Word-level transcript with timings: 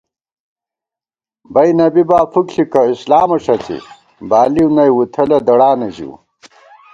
بئی 1.53 1.71
نہ 1.77 1.85
بِبا 1.93 2.19
فُک 2.31 2.47
ݪِکہ 2.53 2.81
اسلامہ 2.91 3.37
ݭڅی 3.43 3.77
بالِؤ 4.29 4.67
نئ 4.75 4.89
وُتھَلہ 4.95 5.37
دڑانہ 5.47 5.87
ژِؤ 5.95 6.13